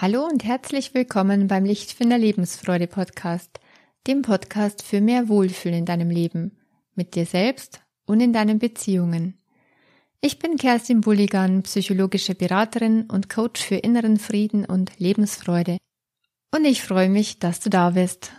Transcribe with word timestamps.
Hallo 0.00 0.24
und 0.24 0.44
herzlich 0.44 0.94
willkommen 0.94 1.48
beim 1.48 1.64
Lichtfinder 1.64 2.18
Lebensfreude 2.18 2.86
Podcast, 2.86 3.58
dem 4.06 4.22
Podcast 4.22 4.84
für 4.84 5.00
mehr 5.00 5.28
Wohlfühlen 5.28 5.78
in 5.78 5.86
deinem 5.86 6.08
Leben, 6.08 6.56
mit 6.94 7.16
dir 7.16 7.26
selbst 7.26 7.80
und 8.06 8.20
in 8.20 8.32
deinen 8.32 8.60
Beziehungen. 8.60 9.42
Ich 10.20 10.38
bin 10.38 10.56
Kerstin 10.56 11.00
Bulligan, 11.00 11.64
psychologische 11.64 12.36
Beraterin 12.36 13.06
und 13.10 13.28
Coach 13.28 13.60
für 13.60 13.74
inneren 13.74 14.20
Frieden 14.20 14.64
und 14.64 14.96
Lebensfreude. 15.00 15.78
Und 16.54 16.64
ich 16.64 16.80
freue 16.84 17.08
mich, 17.08 17.40
dass 17.40 17.58
du 17.58 17.68
da 17.68 17.90
bist. 17.90 18.30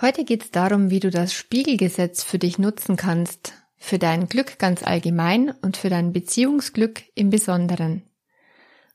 Heute 0.00 0.24
geht 0.24 0.42
es 0.42 0.50
darum, 0.50 0.90
wie 0.90 0.98
du 0.98 1.10
das 1.10 1.32
Spiegelgesetz 1.32 2.24
für 2.24 2.40
dich 2.40 2.58
nutzen 2.58 2.96
kannst, 2.96 3.52
für 3.76 4.00
dein 4.00 4.26
Glück 4.26 4.58
ganz 4.58 4.82
allgemein 4.82 5.54
und 5.62 5.76
für 5.76 5.90
dein 5.90 6.12
Beziehungsglück 6.12 7.04
im 7.14 7.30
Besonderen. 7.30 8.02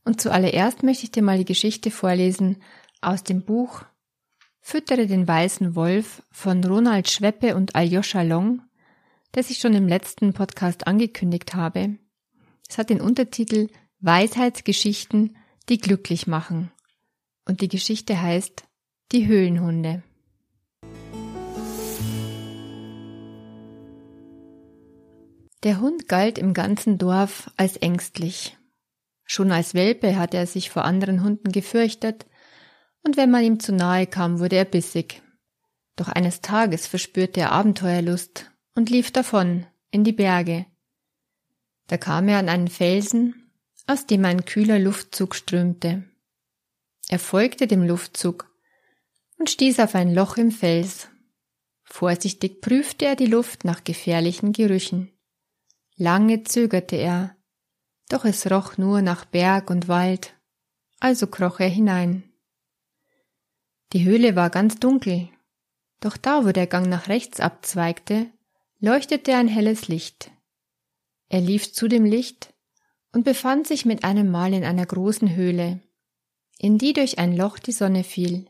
Und 0.03 0.21
zuallererst 0.21 0.83
möchte 0.83 1.03
ich 1.03 1.11
dir 1.11 1.23
mal 1.23 1.37
die 1.37 1.45
Geschichte 1.45 1.91
vorlesen 1.91 2.57
aus 3.01 3.23
dem 3.23 3.43
Buch 3.43 3.83
Füttere 4.63 5.07
den 5.07 5.27
weißen 5.27 5.75
Wolf 5.75 6.21
von 6.31 6.63
Ronald 6.63 7.09
Schweppe 7.09 7.55
und 7.55 7.75
Aljoscha 7.75 8.21
Long, 8.21 8.61
das 9.31 9.49
ich 9.49 9.57
schon 9.57 9.73
im 9.73 9.87
letzten 9.87 10.33
Podcast 10.33 10.85
angekündigt 10.85 11.55
habe. 11.55 11.97
Es 12.69 12.77
hat 12.77 12.91
den 12.91 13.01
Untertitel 13.01 13.69
Weisheitsgeschichten, 13.99 15.35
die 15.67 15.77
glücklich 15.79 16.27
machen. 16.27 16.71
Und 17.47 17.61
die 17.61 17.67
Geschichte 17.67 18.21
heißt 18.21 18.63
Die 19.11 19.27
Höhlenhunde. 19.27 20.03
Der 25.63 25.79
Hund 25.79 26.07
galt 26.07 26.37
im 26.37 26.53
ganzen 26.53 26.97
Dorf 26.97 27.51
als 27.57 27.77
ängstlich. 27.77 28.57
Schon 29.33 29.53
als 29.53 29.73
Welpe 29.75 30.17
hatte 30.17 30.35
er 30.35 30.45
sich 30.45 30.69
vor 30.69 30.83
anderen 30.83 31.23
Hunden 31.23 31.53
gefürchtet, 31.53 32.25
und 33.01 33.15
wenn 33.15 33.31
man 33.31 33.45
ihm 33.45 33.61
zu 33.61 33.71
nahe 33.71 34.05
kam, 34.05 34.39
wurde 34.39 34.57
er 34.57 34.65
bissig. 34.65 35.21
Doch 35.95 36.09
eines 36.09 36.41
Tages 36.41 36.85
verspürte 36.85 37.39
er 37.39 37.53
Abenteuerlust 37.53 38.51
und 38.75 38.89
lief 38.89 39.09
davon 39.09 39.65
in 39.89 40.03
die 40.03 40.11
Berge. 40.11 40.65
Da 41.87 41.95
kam 41.95 42.27
er 42.27 42.39
an 42.39 42.49
einen 42.49 42.67
Felsen, 42.67 43.49
aus 43.87 44.05
dem 44.05 44.25
ein 44.25 44.43
kühler 44.43 44.79
Luftzug 44.79 45.33
strömte. 45.33 46.03
Er 47.07 47.19
folgte 47.19 47.67
dem 47.67 47.83
Luftzug 47.83 48.53
und 49.37 49.49
stieß 49.49 49.79
auf 49.79 49.95
ein 49.95 50.13
Loch 50.13 50.35
im 50.35 50.51
Fels. 50.51 51.07
Vorsichtig 51.83 52.59
prüfte 52.59 53.05
er 53.05 53.15
die 53.15 53.27
Luft 53.27 53.63
nach 53.63 53.85
gefährlichen 53.85 54.51
Gerüchen. 54.51 55.09
Lange 55.95 56.43
zögerte 56.43 56.97
er, 56.97 57.37
doch 58.11 58.25
es 58.25 58.49
roch 58.49 58.77
nur 58.77 59.01
nach 59.01 59.25
Berg 59.25 59.69
und 59.69 59.87
Wald, 59.87 60.35
also 60.99 61.27
kroch 61.27 61.59
er 61.59 61.69
hinein. 61.69 62.23
Die 63.93 64.05
Höhle 64.05 64.35
war 64.35 64.49
ganz 64.49 64.79
dunkel, 64.79 65.29
doch 65.99 66.17
da, 66.17 66.45
wo 66.45 66.51
der 66.51 66.67
Gang 66.67 66.87
nach 66.87 67.07
rechts 67.07 67.39
abzweigte, 67.39 68.27
leuchtete 68.79 69.35
ein 69.35 69.47
helles 69.47 69.87
Licht. 69.87 70.31
Er 71.29 71.41
lief 71.41 71.71
zu 71.71 71.87
dem 71.87 72.05
Licht 72.05 72.53
und 73.13 73.23
befand 73.23 73.67
sich 73.67 73.85
mit 73.85 74.03
einem 74.03 74.31
Mal 74.31 74.53
in 74.53 74.63
einer 74.63 74.85
großen 74.85 75.35
Höhle, 75.35 75.79
in 76.57 76.77
die 76.77 76.93
durch 76.93 77.19
ein 77.19 77.35
Loch 77.35 77.59
die 77.59 77.71
Sonne 77.71 78.03
fiel. 78.03 78.47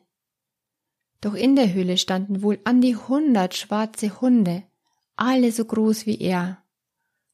Doch 1.19 1.33
in 1.33 1.55
der 1.55 1.73
Höhle 1.73 1.97
standen 1.97 2.41
wohl 2.41 2.59
an 2.63 2.81
die 2.81 2.95
hundert 2.95 3.55
schwarze 3.55 4.21
Hunde, 4.21 4.63
alle 5.15 5.51
so 5.51 5.65
groß 5.65 6.05
wie 6.05 6.19
er. 6.19 6.60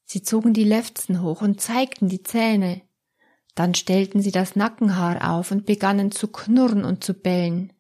Sie 0.10 0.22
zogen 0.22 0.54
die 0.54 0.64
Lefzen 0.64 1.22
hoch 1.22 1.42
und 1.42 1.60
zeigten 1.60 2.08
die 2.08 2.24
Zähne. 2.24 2.82
Dann 3.56 3.76
stellten 3.76 4.22
sie 4.22 4.32
das 4.32 4.56
Nackenhaar 4.56 5.34
auf 5.34 5.52
und 5.52 5.66
begannen 5.66 6.12
zu 6.12 6.30
knurren 6.30 6.86
und 6.86 7.04
zu 7.04 7.14
bellen. 7.14 7.74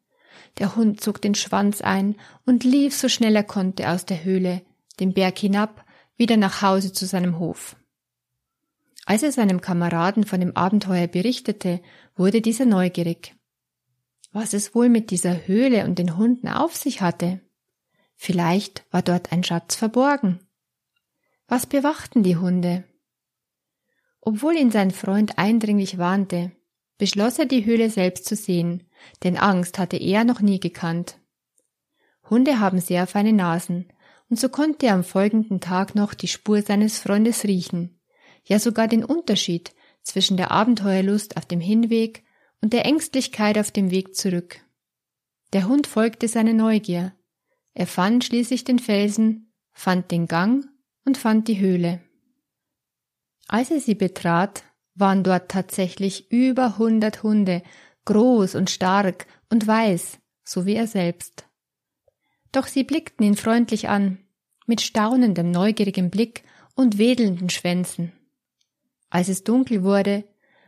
Der 0.58 0.76
Hund 0.76 1.00
zog 1.00 1.22
den 1.22 1.36
Schwanz 1.36 1.82
ein 1.82 2.18
und 2.46 2.66
lief 2.66 2.94
so 2.94 3.08
schnell 3.08 3.36
er 3.36 3.46
konnte 3.46 3.90
aus 3.90 4.06
der 4.06 4.26
Höhle, 4.26 4.62
den 5.00 5.14
Berg 5.14 5.38
hinab, 5.38 5.86
wieder 6.18 6.36
nach 6.36 6.62
Hause 6.62 6.92
zu 6.92 7.06
seinem 7.06 7.40
Hof. 7.40 7.78
Als 9.06 9.24
er 9.24 9.32
seinem 9.32 9.62
Kameraden 9.62 10.26
von 10.26 10.42
dem 10.42 10.58
Abenteuer 10.58 11.08
berichtete, 11.08 11.80
wurde 12.18 12.42
dieser 12.42 12.66
neugierig. 12.66 13.36
Was 14.34 14.54
es 14.54 14.76
wohl 14.76 14.90
mit 14.90 15.12
dieser 15.12 15.48
Höhle 15.48 15.86
und 15.86 15.98
den 15.98 16.18
Hunden 16.18 16.50
auf 16.50 16.76
sich 16.76 17.02
hatte? 17.02 17.40
Vielleicht 18.16 18.84
war 18.92 19.02
dort 19.02 19.32
ein 19.32 19.46
Schatz 19.46 19.76
verborgen. 19.76 20.42
Was 21.50 21.66
bewachten 21.66 22.24
die 22.24 22.36
Hunde? 22.36 22.84
Obwohl 24.20 24.58
ihn 24.58 24.70
sein 24.70 24.92
Freund 24.92 25.38
eindringlich 25.38 25.98
warnte, 25.98 26.52
beschloss 26.98 27.40
er 27.40 27.46
die 27.46 27.64
Höhle 27.64 27.90
selbst 27.90 28.26
zu 28.26 28.36
sehen, 28.36 28.84
denn 29.24 29.38
Angst 29.38 29.80
hatte 29.80 29.96
er 29.96 30.26
noch 30.26 30.42
nie 30.42 30.60
gekannt. 30.60 31.22
Hunde 32.30 32.60
haben 32.60 32.82
sehr 32.82 33.08
feine 33.08 33.32
Nasen, 33.32 33.88
und 34.30 34.38
so 34.38 34.50
konnte 34.50 34.88
er 34.88 34.96
am 34.96 35.06
folgenden 35.06 35.62
Tag 35.62 35.96
noch 35.96 36.14
die 36.14 36.28
Spur 36.28 36.62
seines 36.62 37.00
Freundes 37.00 37.46
riechen, 37.46 37.98
ja 38.44 38.60
sogar 38.60 38.90
den 38.90 39.06
Unterschied 39.06 39.74
zwischen 40.02 40.36
der 40.36 40.52
Abenteuerlust 40.52 41.38
auf 41.38 41.46
dem 41.46 41.62
Hinweg 41.62 42.26
und 42.62 42.74
der 42.74 42.86
Ängstlichkeit 42.86 43.58
auf 43.58 43.72
dem 43.72 43.90
Weg 43.90 44.18
zurück. 44.18 44.60
Der 45.54 45.70
Hund 45.70 45.88
folgte 45.88 46.28
seiner 46.28 46.54
Neugier. 46.54 47.14
Er 47.74 47.88
fand 47.88 48.26
schließlich 48.26 48.66
den 48.66 48.80
Felsen, 48.80 49.54
fand 49.72 50.12
den 50.12 50.28
Gang 50.28 50.66
und 51.08 51.18
fand 51.18 51.48
die 51.48 51.60
Höhle. 51.60 52.02
Als 53.48 53.72
er 53.72 53.80
sie 53.80 53.96
betrat, 53.96 54.64
waren 54.94 55.24
dort 55.24 55.50
tatsächlich 55.50 56.30
über 56.34 56.78
hundert 56.78 57.24
Hunde, 57.24 57.64
groß 58.04 58.56
und 58.56 58.70
stark 58.70 59.26
und 59.50 59.66
weiß, 59.66 60.20
so 60.44 60.66
wie 60.66 60.76
er 60.76 60.86
selbst. 60.86 61.48
Doch 62.52 62.68
sie 62.68 62.84
blickten 62.84 63.26
ihn 63.26 63.38
freundlich 63.38 63.88
an, 63.88 64.18
mit 64.66 64.82
staunendem, 64.82 65.50
neugierigem 65.50 66.10
Blick 66.10 66.44
und 66.76 66.98
wedelnden 66.98 67.50
Schwänzen. 67.50 68.12
Als 69.10 69.30
es 69.30 69.46
dunkel 69.46 69.84
wurde 69.84 70.26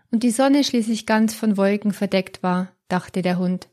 und 0.09 0.23
die 0.23 0.31
Sonne 0.31 0.63
schließlich 0.63 1.05
ganz 1.05 1.33
von 1.33 1.57
Wolken 1.57 1.91
verdeckt 1.91 2.43
war, 2.43 2.71
dachte 2.87 3.21
der 3.21 3.39
Hund, 3.39 3.67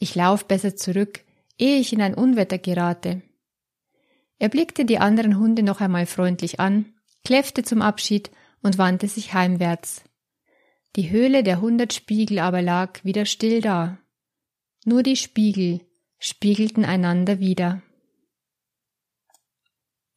ich 0.00 0.16
lauf 0.16 0.48
besser 0.48 0.74
zurück, 0.74 1.20
ehe 1.58 1.78
ich 1.78 1.92
in 1.92 2.02
ein 2.02 2.14
Unwetter 2.14 2.58
gerate. 2.58 3.22
Er 4.42 4.48
blickte 4.48 4.84
die 4.84 4.98
anderen 4.98 5.38
Hunde 5.38 5.62
noch 5.62 5.80
einmal 5.80 6.04
freundlich 6.04 6.58
an, 6.58 6.96
kläffte 7.24 7.62
zum 7.62 7.80
Abschied 7.80 8.32
und 8.60 8.76
wandte 8.76 9.06
sich 9.06 9.34
heimwärts. 9.34 10.02
Die 10.96 11.10
Höhle 11.10 11.44
der 11.44 11.60
hundert 11.60 11.92
Spiegel 11.92 12.40
aber 12.40 12.60
lag 12.60 13.04
wieder 13.04 13.24
still 13.24 13.60
da. 13.60 13.98
Nur 14.84 15.04
die 15.04 15.14
Spiegel 15.14 15.82
spiegelten 16.18 16.84
einander 16.84 17.38
wieder. 17.38 17.82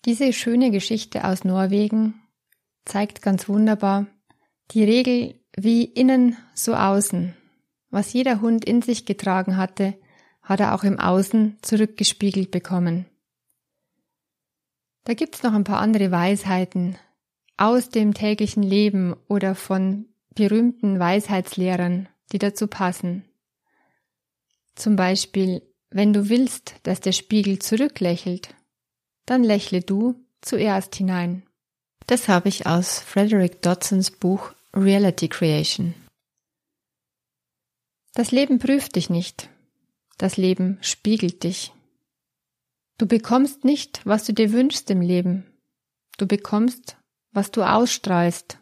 Diese 0.05 0.33
schöne 0.33 0.71
Geschichte 0.71 1.23
aus 1.25 1.43
Norwegen 1.43 2.19
zeigt 2.83 3.21
ganz 3.21 3.47
wunderbar 3.47 4.07
die 4.71 4.83
Regel 4.83 5.39
wie 5.55 5.83
innen 5.83 6.35
so 6.55 6.73
außen. 6.73 7.35
Was 7.91 8.11
jeder 8.11 8.41
Hund 8.41 8.65
in 8.65 8.81
sich 8.81 9.05
getragen 9.05 9.55
hatte, 9.55 9.93
hat 10.41 10.61
er 10.61 10.73
auch 10.73 10.83
im 10.83 10.99
Außen 10.99 11.59
zurückgespiegelt 11.61 12.49
bekommen. 12.49 13.05
Da 15.05 15.13
gibt's 15.13 15.43
noch 15.43 15.53
ein 15.53 15.63
paar 15.63 15.79
andere 15.79 16.11
Weisheiten 16.11 16.97
aus 17.57 17.89
dem 17.89 18.13
täglichen 18.13 18.63
Leben 18.63 19.15
oder 19.27 19.55
von 19.55 20.07
berühmten 20.33 20.99
Weisheitslehrern, 20.99 22.09
die 22.31 22.39
dazu 22.39 22.67
passen. 22.67 23.23
Zum 24.75 24.97
Beispiel, 24.97 25.61
wenn 25.89 26.11
du 26.11 26.27
willst, 26.27 26.75
dass 26.83 26.99
der 26.99 27.13
Spiegel 27.13 27.59
zurücklächelt, 27.59 28.53
dann 29.25 29.43
lächle 29.43 29.81
du 29.81 30.15
zuerst 30.41 30.95
hinein. 30.95 31.43
Das 32.07 32.27
habe 32.27 32.49
ich 32.49 32.67
aus 32.67 32.99
Frederick 32.99 33.61
Dodsons 33.61 34.11
Buch 34.11 34.53
Reality 34.73 35.29
Creation. 35.29 35.93
Das 38.13 38.31
Leben 38.31 38.59
prüft 38.59 38.95
dich 38.95 39.09
nicht. 39.09 39.49
Das 40.17 40.37
Leben 40.37 40.77
spiegelt 40.81 41.43
dich. 41.43 41.74
Du 42.97 43.07
bekommst 43.07 43.65
nicht, 43.65 44.05
was 44.05 44.23
du 44.23 44.33
dir 44.33 44.53
wünschst 44.53 44.89
im 44.89 45.01
Leben. 45.01 45.45
Du 46.17 46.27
bekommst, 46.27 46.97
was 47.31 47.51
du 47.51 47.61
ausstrahlst. 47.61 48.59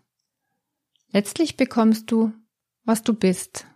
Letztlich 1.11 1.55
bekommst 1.55 2.11
du, 2.11 2.33
was 2.83 3.03
du 3.03 3.13
bist. 3.13 3.67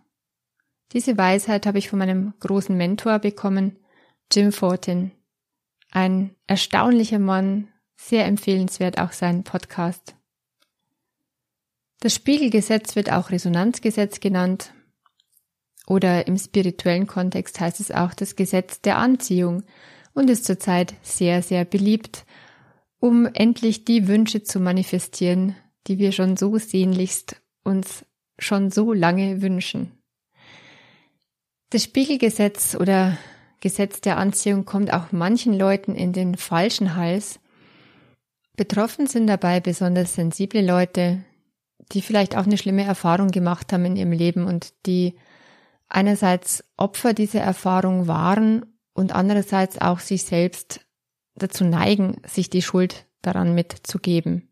Diese 0.92 1.16
Weisheit 1.16 1.66
habe 1.66 1.78
ich 1.78 1.88
von 1.88 2.00
meinem 2.00 2.34
großen 2.40 2.76
Mentor 2.76 3.20
bekommen, 3.20 3.78
Jim 4.32 4.50
Fortin. 4.50 5.12
Ein 5.92 6.34
erstaunlicher 6.48 7.20
Mann, 7.20 7.68
sehr 7.94 8.26
empfehlenswert 8.26 8.98
auch 8.98 9.12
sein 9.12 9.44
Podcast. 9.44 10.16
Das 12.00 12.14
Spiegelgesetz 12.14 12.96
wird 12.96 13.12
auch 13.12 13.30
Resonanzgesetz 13.30 14.18
genannt 14.18 14.72
oder 15.86 16.26
im 16.26 16.36
spirituellen 16.36 17.06
Kontext 17.06 17.60
heißt 17.60 17.80
es 17.80 17.90
auch 17.90 18.14
das 18.14 18.36
Gesetz 18.36 18.80
der 18.80 18.98
Anziehung 18.98 19.64
und 20.18 20.28
ist 20.28 20.44
zurzeit 20.44 20.94
sehr, 21.02 21.42
sehr 21.42 21.64
beliebt, 21.64 22.26
um 22.98 23.26
endlich 23.26 23.84
die 23.84 24.08
Wünsche 24.08 24.42
zu 24.42 24.58
manifestieren, 24.58 25.54
die 25.86 25.98
wir 25.98 26.10
schon 26.10 26.36
so 26.36 26.58
sehnlichst 26.58 27.40
uns 27.62 28.04
schon 28.38 28.70
so 28.70 28.92
lange 28.92 29.42
wünschen. 29.42 29.92
Das 31.70 31.84
Spiegelgesetz 31.84 32.74
oder 32.74 33.16
Gesetz 33.60 34.00
der 34.00 34.16
Anziehung 34.16 34.64
kommt 34.64 34.92
auch 34.92 35.12
manchen 35.12 35.52
Leuten 35.52 35.94
in 35.94 36.12
den 36.12 36.36
falschen 36.36 36.96
Hals. 36.96 37.38
Betroffen 38.56 39.06
sind 39.06 39.28
dabei 39.28 39.60
besonders 39.60 40.14
sensible 40.14 40.66
Leute, 40.66 41.22
die 41.92 42.02
vielleicht 42.02 42.36
auch 42.36 42.46
eine 42.46 42.58
schlimme 42.58 42.84
Erfahrung 42.84 43.28
gemacht 43.28 43.72
haben 43.72 43.84
in 43.84 43.96
ihrem 43.96 44.12
Leben 44.12 44.46
und 44.46 44.74
die 44.86 45.14
einerseits 45.88 46.64
Opfer 46.76 47.14
dieser 47.14 47.40
Erfahrung 47.40 48.08
waren 48.08 48.77
und 48.98 49.14
andererseits 49.14 49.80
auch 49.80 50.00
sich 50.00 50.24
selbst 50.24 50.80
dazu 51.36 51.64
neigen, 51.64 52.20
sich 52.26 52.50
die 52.50 52.62
Schuld 52.62 53.06
daran 53.22 53.54
mitzugeben. 53.54 54.50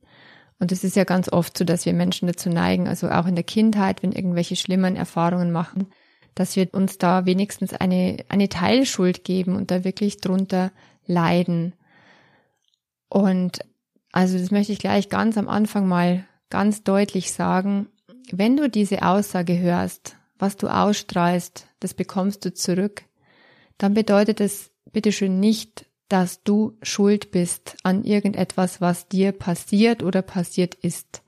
Und 0.58 0.72
es 0.72 0.84
ist 0.84 0.96
ja 0.96 1.04
ganz 1.04 1.28
oft 1.30 1.58
so, 1.58 1.64
dass 1.64 1.84
wir 1.84 1.92
Menschen 1.92 2.28
dazu 2.28 2.48
neigen, 2.48 2.88
also 2.88 3.10
auch 3.10 3.26
in 3.26 3.34
der 3.34 3.44
Kindheit, 3.44 4.02
wenn 4.02 4.12
irgendwelche 4.12 4.56
schlimmen 4.56 4.96
Erfahrungen 4.96 5.52
machen, 5.52 5.88
dass 6.34 6.54
wir 6.54 6.72
uns 6.72 6.96
da 6.96 7.26
wenigstens 7.26 7.74
eine, 7.74 8.24
eine 8.28 8.48
Teilschuld 8.48 9.24
geben 9.24 9.56
und 9.56 9.70
da 9.70 9.84
wirklich 9.84 10.18
drunter 10.18 10.70
leiden. 11.06 11.74
Und 13.08 13.58
also 14.12 14.38
das 14.38 14.50
möchte 14.50 14.72
ich 14.72 14.78
gleich 14.78 15.08
ganz 15.08 15.36
am 15.36 15.48
Anfang 15.48 15.88
mal 15.88 16.24
ganz 16.50 16.84
deutlich 16.84 17.32
sagen. 17.32 17.88
Wenn 18.30 18.56
du 18.56 18.70
diese 18.70 19.02
Aussage 19.02 19.58
hörst, 19.58 20.16
was 20.38 20.56
du 20.56 20.68
ausstrahlst, 20.68 21.66
das 21.80 21.94
bekommst 21.94 22.44
du 22.44 22.54
zurück, 22.54 23.02
dann 23.78 23.94
bedeutet 23.94 24.40
es 24.40 24.70
bitteschön 24.92 25.40
nicht, 25.40 25.86
dass 26.08 26.42
du 26.42 26.76
schuld 26.82 27.30
bist 27.30 27.76
an 27.82 28.04
irgendetwas, 28.04 28.80
was 28.80 29.08
dir 29.08 29.32
passiert 29.32 30.02
oder 30.02 30.22
passiert 30.22 30.74
ist. 30.74 31.22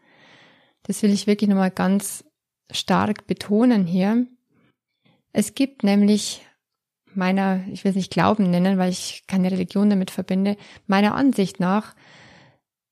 Das 0.84 1.02
will 1.02 1.12
ich 1.12 1.26
wirklich 1.26 1.50
nochmal 1.50 1.70
ganz 1.70 2.24
stark 2.70 3.26
betonen 3.26 3.86
hier. 3.86 4.26
Es 5.32 5.54
gibt 5.54 5.82
nämlich 5.82 6.44
meiner, 7.14 7.64
ich 7.70 7.84
will 7.84 7.90
es 7.90 7.96
nicht 7.96 8.12
Glauben 8.12 8.50
nennen, 8.50 8.78
weil 8.78 8.90
ich 8.90 9.24
keine 9.26 9.50
Religion 9.50 9.90
damit 9.90 10.10
verbinde, 10.10 10.56
meiner 10.86 11.14
Ansicht 11.14 11.60
nach 11.60 11.94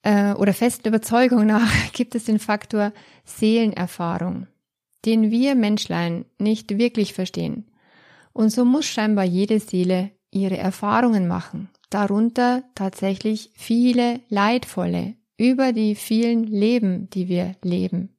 äh, 0.02 0.32
oder 0.32 0.52
festen 0.52 0.88
Überzeugung 0.88 1.46
nach 1.46 1.70
gibt 1.92 2.14
es 2.14 2.24
den 2.24 2.38
Faktor 2.38 2.92
Seelenerfahrung, 3.24 4.46
den 5.04 5.30
wir 5.30 5.54
Menschlein 5.54 6.24
nicht 6.38 6.76
wirklich 6.78 7.14
verstehen. 7.14 7.70
Und 8.36 8.50
so 8.50 8.66
muss 8.66 8.84
scheinbar 8.84 9.24
jede 9.24 9.60
Seele 9.60 10.10
ihre 10.30 10.58
Erfahrungen 10.58 11.26
machen 11.26 11.70
darunter 11.90 12.64
tatsächlich 12.74 13.50
viele 13.54 14.20
leidvolle 14.28 15.14
über 15.38 15.72
die 15.72 15.94
vielen 15.94 16.44
Leben, 16.44 17.08
die 17.10 17.28
wir 17.28 17.54
leben. 17.62 18.16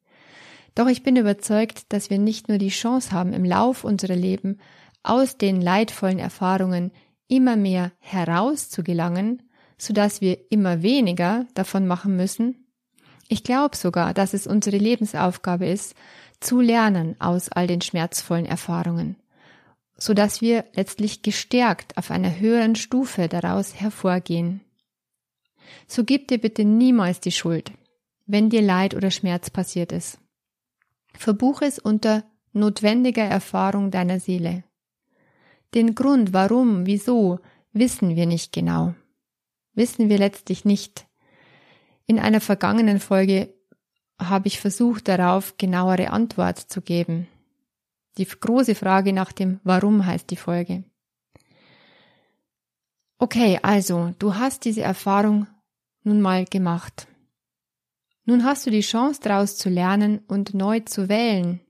Doch 0.73 0.87
ich 0.87 1.03
bin 1.03 1.15
überzeugt, 1.15 1.91
dass 1.93 2.09
wir 2.09 2.17
nicht 2.17 2.49
nur 2.49 2.57
die 2.57 2.69
Chance 2.69 3.11
haben, 3.11 3.33
im 3.33 3.43
Lauf 3.43 3.83
unserer 3.83 4.15
Leben 4.15 4.57
aus 5.03 5.37
den 5.37 5.61
leidvollen 5.61 6.17
Erfahrungen 6.17 6.91
immer 7.27 7.55
mehr 7.55 7.91
herauszugelangen, 7.99 9.43
so 9.77 9.93
dass 9.93 10.21
wir 10.21 10.51
immer 10.51 10.81
weniger 10.81 11.45
davon 11.53 11.85
machen 11.85 12.15
müssen. 12.15 12.67
Ich 13.27 13.43
glaube 13.43 13.75
sogar, 13.75 14.13
dass 14.13 14.33
es 14.33 14.47
unsere 14.47 14.77
Lebensaufgabe 14.77 15.67
ist, 15.67 15.95
zu 16.39 16.61
lernen 16.61 17.15
aus 17.19 17.49
all 17.49 17.67
den 17.67 17.81
schmerzvollen 17.81 18.45
Erfahrungen 18.45 19.17
so 19.97 20.13
dass 20.13 20.41
wir 20.41 20.65
letztlich 20.73 21.21
gestärkt 21.21 21.97
auf 21.97 22.11
einer 22.11 22.39
höheren 22.39 22.75
Stufe 22.75 23.27
daraus 23.27 23.75
hervorgehen. 23.75 24.61
So 25.87 26.03
gib 26.03 26.27
dir 26.27 26.37
bitte 26.37 26.63
niemals 26.63 27.19
die 27.19 27.31
Schuld, 27.31 27.71
wenn 28.25 28.49
dir 28.49 28.61
Leid 28.61 28.93
oder 28.93 29.11
Schmerz 29.11 29.49
passiert 29.49 29.91
ist. 29.91 30.19
Verbuch 31.13 31.61
es 31.61 31.79
unter 31.79 32.23
notwendiger 32.53 33.23
Erfahrung 33.23 33.91
deiner 33.91 34.19
Seele. 34.19 34.63
Den 35.73 35.95
Grund, 35.95 36.33
warum, 36.33 36.85
wieso, 36.85 37.39
wissen 37.73 38.15
wir 38.15 38.25
nicht 38.25 38.53
genau. 38.53 38.93
Wissen 39.73 40.09
wir 40.09 40.17
letztlich 40.17 40.63
nicht. 40.63 41.07
In 42.05 42.19
einer 42.19 42.41
vergangenen 42.41 42.99
Folge 42.99 43.53
habe 44.19 44.47
ich 44.47 44.59
versucht, 44.59 45.07
darauf 45.07 45.57
genauere 45.57 46.11
Antwort 46.11 46.57
zu 46.57 46.81
geben. 46.81 47.27
Die 48.17 48.25
große 48.25 48.75
Frage 48.75 49.13
nach 49.13 49.31
dem 49.31 49.59
Warum 49.63 50.05
heißt 50.05 50.29
die 50.31 50.35
Folge. 50.35 50.83
Okay, 53.19 53.59
also, 53.61 54.13
du 54.19 54.35
hast 54.35 54.65
diese 54.65 54.81
Erfahrung 54.81 55.47
nun 56.03 56.21
mal 56.21 56.45
gemacht. 56.45 57.07
Nun 58.25 58.43
hast 58.43 58.65
du 58.65 58.71
die 58.71 58.81
Chance 58.81 59.21
daraus 59.23 59.57
zu 59.57 59.69
lernen 59.69 60.19
und 60.27 60.53
neu 60.53 60.81
zu 60.81 61.09
wählen. 61.09 61.61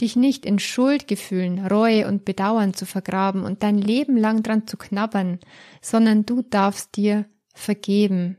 Dich 0.00 0.16
nicht 0.16 0.44
in 0.44 0.58
Schuldgefühlen, 0.58 1.66
Reue 1.66 2.08
und 2.08 2.24
Bedauern 2.24 2.74
zu 2.74 2.86
vergraben 2.86 3.44
und 3.44 3.62
dein 3.62 3.78
Leben 3.78 4.16
lang 4.16 4.42
dran 4.42 4.66
zu 4.66 4.76
knabbern, 4.76 5.38
sondern 5.80 6.26
du 6.26 6.42
darfst 6.42 6.96
dir 6.96 7.26
vergeben. 7.54 8.38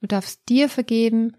Du 0.00 0.06
darfst 0.06 0.48
dir 0.48 0.68
vergeben, 0.68 1.36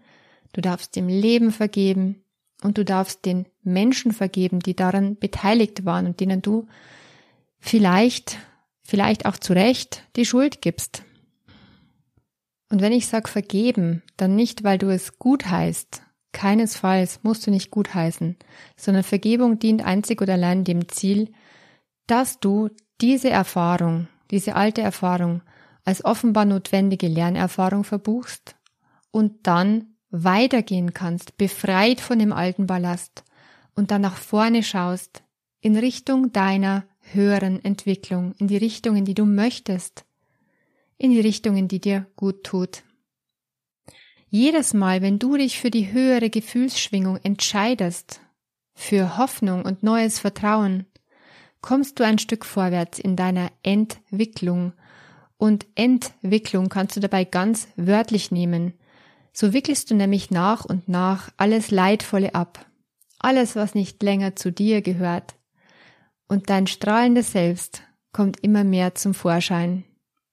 du 0.52 0.60
darfst 0.60 0.96
dem 0.96 1.08
Leben 1.08 1.50
vergeben 1.50 2.24
und 2.62 2.78
du 2.78 2.84
darfst 2.84 3.24
den 3.24 3.46
Menschen 3.66 4.12
vergeben, 4.12 4.60
die 4.60 4.74
daran 4.74 5.16
beteiligt 5.16 5.84
waren 5.84 6.06
und 6.06 6.20
denen 6.20 6.42
du 6.42 6.66
vielleicht, 7.58 8.38
vielleicht 8.82 9.26
auch 9.26 9.36
zu 9.36 9.52
Recht 9.52 10.04
die 10.16 10.24
Schuld 10.24 10.62
gibst. 10.62 11.02
Und 12.70 12.80
wenn 12.80 12.92
ich 12.92 13.06
sag 13.06 13.28
vergeben, 13.28 14.02
dann 14.16 14.34
nicht, 14.34 14.64
weil 14.64 14.78
du 14.78 14.88
es 14.88 15.18
gut 15.18 15.46
heißt. 15.46 16.02
Keinesfalls 16.32 17.20
musst 17.22 17.46
du 17.46 17.50
nicht 17.50 17.70
gut 17.70 17.94
heißen, 17.94 18.36
sondern 18.76 19.04
Vergebung 19.04 19.58
dient 19.58 19.84
einzig 19.84 20.20
und 20.20 20.28
allein 20.28 20.64
dem 20.64 20.88
Ziel, 20.88 21.32
dass 22.06 22.40
du 22.40 22.68
diese 23.00 23.30
Erfahrung, 23.30 24.08
diese 24.30 24.54
alte 24.54 24.82
Erfahrung 24.82 25.42
als 25.84 26.04
offenbar 26.04 26.44
notwendige 26.44 27.08
Lernerfahrung 27.08 27.84
verbuchst 27.84 28.56
und 29.10 29.46
dann 29.46 29.94
weitergehen 30.10 30.92
kannst, 30.92 31.36
befreit 31.36 32.00
von 32.00 32.18
dem 32.18 32.32
alten 32.32 32.66
Ballast 32.66 33.24
und 33.76 33.90
dann 33.92 34.00
nach 34.00 34.16
vorne 34.16 34.62
schaust, 34.62 35.22
in 35.60 35.76
Richtung 35.76 36.32
deiner 36.32 36.84
höheren 37.12 37.64
Entwicklung, 37.64 38.34
in 38.38 38.48
die 38.48 38.56
Richtung, 38.56 38.96
in 38.96 39.04
die 39.04 39.14
du 39.14 39.24
möchtest, 39.24 40.04
in 40.98 41.12
die 41.12 41.20
Richtung, 41.20 41.56
in 41.56 41.68
die 41.68 41.80
dir 41.80 42.06
gut 42.16 42.42
tut. 42.42 42.82
Jedes 44.28 44.74
Mal, 44.74 45.02
wenn 45.02 45.18
du 45.18 45.36
dich 45.36 45.60
für 45.60 45.70
die 45.70 45.92
höhere 45.92 46.30
Gefühlsschwingung 46.30 47.18
entscheidest, 47.22 48.20
für 48.74 49.16
Hoffnung 49.18 49.64
und 49.64 49.82
neues 49.82 50.18
Vertrauen, 50.18 50.86
kommst 51.60 51.98
du 51.98 52.04
ein 52.04 52.18
Stück 52.18 52.44
vorwärts 52.44 52.98
in 52.98 53.16
deiner 53.16 53.50
Entwicklung. 53.62 54.72
Und 55.38 55.66
Entwicklung 55.74 56.68
kannst 56.68 56.96
du 56.96 57.00
dabei 57.00 57.24
ganz 57.24 57.68
wörtlich 57.76 58.30
nehmen, 58.30 58.74
so 59.32 59.52
wickelst 59.52 59.90
du 59.90 59.94
nämlich 59.94 60.30
nach 60.30 60.64
und 60.64 60.88
nach 60.88 61.30
alles 61.36 61.70
Leidvolle 61.70 62.34
ab, 62.34 62.65
alles, 63.18 63.56
was 63.56 63.74
nicht 63.74 64.02
länger 64.02 64.36
zu 64.36 64.52
dir 64.52 64.82
gehört, 64.82 65.36
und 66.28 66.50
dein 66.50 66.66
strahlendes 66.66 67.32
Selbst 67.32 67.82
kommt 68.12 68.40
immer 68.40 68.64
mehr 68.64 68.94
zum 68.94 69.14
Vorschein, 69.14 69.84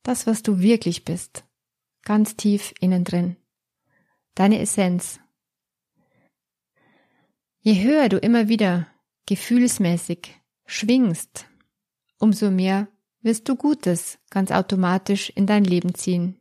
das, 0.03 0.25
was 0.27 0.43
du 0.43 0.59
wirklich 0.59 1.05
bist, 1.05 1.45
ganz 2.03 2.35
tief 2.35 2.73
innen 2.79 3.03
drin, 3.03 3.37
deine 4.35 4.59
Essenz. 4.59 5.19
Je 7.59 7.83
höher 7.83 8.09
du 8.09 8.17
immer 8.17 8.49
wieder 8.49 8.87
gefühlsmäßig 9.25 10.33
schwingst, 10.65 11.45
umso 12.19 12.51
mehr 12.51 12.87
wirst 13.21 13.47
du 13.47 13.55
Gutes 13.55 14.19
ganz 14.29 14.51
automatisch 14.51 15.29
in 15.29 15.47
dein 15.47 15.63
Leben 15.63 15.95
ziehen. 15.95 16.39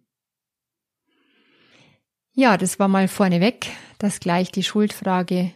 Ja, 2.33 2.57
das 2.57 2.79
war 2.79 2.89
mal 2.89 3.09
vorneweg, 3.09 3.71
dass 3.99 4.19
gleich 4.19 4.51
die 4.51 4.63
Schuldfrage 4.63 5.53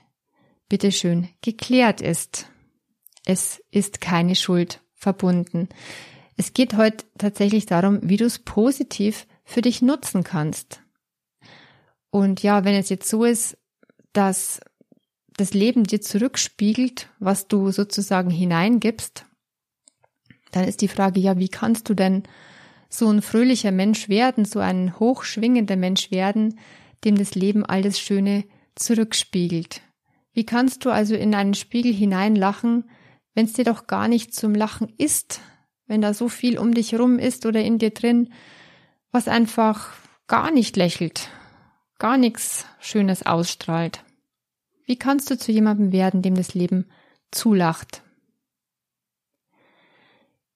bitteschön 0.69 1.29
geklärt 1.43 2.01
ist. 2.01 2.47
Es 3.25 3.63
ist 3.71 4.01
keine 4.01 4.35
Schuld 4.35 4.81
verbunden. 4.95 5.69
Es 6.37 6.53
geht 6.53 6.77
heute 6.77 7.05
tatsächlich 7.19 7.67
darum, 7.67 8.01
wie 8.03 8.17
du 8.17 8.25
es 8.25 8.39
positiv 8.39 9.27
für 9.45 9.63
dich 9.63 9.83
nutzen 9.83 10.23
kannst. 10.23 10.83
Und 12.11 12.43
ja, 12.43 12.65
wenn 12.65 12.75
es 12.75 12.89
jetzt 12.89 13.09
so 13.09 13.25
ist, 13.25 13.57
dass 14.13 14.61
das 15.37 15.55
Leben 15.55 15.85
dir 15.85 16.01
zurückspiegelt, 16.01 17.11
was 17.19 17.49
du 17.49 17.71
sozusagen 17.71 18.31
hineingibst, 18.31 19.27
dann 20.53 20.65
ist 20.65 20.81
die 20.81 20.89
Frage, 20.89 21.21
ja, 21.21 21.39
wie 21.39 21.49
kannst 21.49 21.89
du 21.89 21.95
denn 21.95 22.23
so 22.89 23.09
ein 23.11 23.21
fröhlicher 23.21 23.73
Mensch 23.73 24.09
werden, 24.09 24.45
so 24.45 24.61
ein 24.61 24.99
hochschwingender 24.99 25.77
Mensch 25.77 26.11
werden, 26.11 26.59
dem 27.05 27.17
das 27.17 27.35
Leben 27.35 27.65
all 27.65 27.83
das 27.83 28.01
Schöne 28.01 28.45
zurückspiegelt. 28.75 29.83
Wie 30.37 30.45
kannst 30.45 30.85
du 30.85 30.91
also 30.91 31.15
in 31.15 31.35
einen 31.35 31.55
Spiegel 31.55 31.95
hineinlachen, 31.95 32.85
wenn 33.35 33.47
es 33.47 33.55
dir 33.55 33.65
doch 33.65 33.87
gar 33.87 34.07
nicht 34.07 34.35
zum 34.35 34.55
Lachen 34.55 34.93
ist, 34.99 35.41
wenn 35.87 36.03
da 36.03 36.13
so 36.13 36.29
viel 36.29 36.59
um 36.59 36.75
dich 36.75 36.95
rum 36.95 37.19
ist 37.19 37.47
oder 37.47 37.63
in 37.63 37.79
dir 37.79 37.89
drin, 37.89 38.35
was 39.11 39.29
einfach 39.29 39.95
gar 40.27 40.51
nicht 40.51 40.77
lächelt, 40.77 41.31
gar 41.99 42.19
nichts 42.19 42.67
Schönes 42.81 43.25
ausstrahlt. 43.25 44.05
Wie 44.85 44.97
kannst 44.97 45.31
du 45.31 45.39
zu 45.39 45.53
jemandem 45.53 45.91
werden, 45.91 46.21
dem 46.21 46.35
das 46.35 46.53
Leben 46.53 46.85
zulacht? 47.31 48.03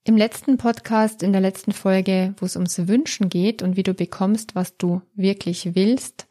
Im 0.04 0.18
letzten 0.18 0.58
Podcast, 0.58 1.22
in 1.22 1.32
der 1.32 1.40
letzten 1.40 1.72
Folge, 1.72 2.34
wo 2.36 2.44
es 2.44 2.54
ums 2.54 2.86
Wünschen 2.86 3.30
geht 3.30 3.62
und 3.62 3.78
wie 3.78 3.82
du 3.82 3.94
bekommst, 3.94 4.54
was 4.54 4.76
du 4.76 5.00
wirklich 5.14 5.74
willst, 5.74 6.26